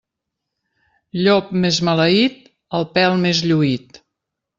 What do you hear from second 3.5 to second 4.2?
lluït.